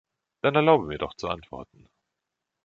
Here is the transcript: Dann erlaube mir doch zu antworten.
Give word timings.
Dann 0.41 0.55
erlaube 0.55 0.87
mir 0.87 0.97
doch 0.97 1.13
zu 1.13 1.27
antworten. 1.29 1.87